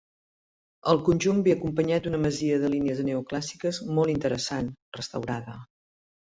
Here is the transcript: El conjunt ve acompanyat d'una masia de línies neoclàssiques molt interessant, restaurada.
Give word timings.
El 0.93 1.01
conjunt 1.09 1.43
ve 1.47 1.53
acompanyat 1.55 2.07
d'una 2.07 2.21
masia 2.25 2.57
de 2.65 2.73
línies 2.77 3.03
neoclàssiques 3.11 3.83
molt 4.01 4.17
interessant, 4.17 4.75
restaurada. 5.01 5.59